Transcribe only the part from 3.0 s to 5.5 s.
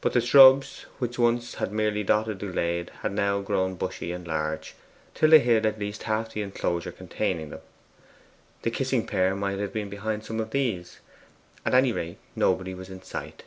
had now grown bushy and large, till they